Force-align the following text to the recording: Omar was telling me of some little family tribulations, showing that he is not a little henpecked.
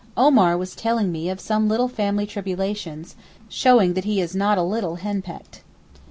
Omar 0.17 0.57
was 0.57 0.73
telling 0.75 1.11
me 1.11 1.29
of 1.29 1.39
some 1.39 1.69
little 1.69 1.87
family 1.87 2.25
tribulations, 2.25 3.15
showing 3.47 3.93
that 3.93 4.03
he 4.03 4.19
is 4.19 4.35
not 4.35 4.57
a 4.57 4.63
little 4.63 4.95
henpecked. 4.95 5.61